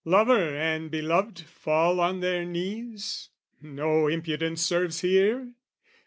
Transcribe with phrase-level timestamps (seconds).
[0.03, 3.29] Lover and beloved Fall on their knees?
[3.61, 5.53] No impudence serves here?